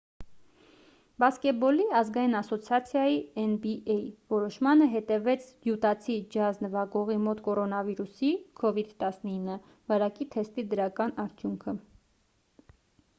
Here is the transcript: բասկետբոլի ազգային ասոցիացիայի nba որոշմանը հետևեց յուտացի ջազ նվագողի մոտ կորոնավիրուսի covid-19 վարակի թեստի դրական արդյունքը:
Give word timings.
բասկետբոլի 1.23 1.83
ազգային 1.99 2.37
ասոցիացիայի 2.39 3.19
nba 3.41 3.97
որոշմանը 4.35 4.87
հետևեց 4.95 5.45
յուտացի 5.69 6.17
ջազ 6.37 6.59
նվագողի 6.67 7.19
մոտ 7.27 7.45
կորոնավիրուսի 7.51 8.33
covid-19 8.65 9.59
վարակի 9.93 10.29
թեստի 10.37 10.69
դրական 10.75 11.15
արդյունքը: 11.29 11.79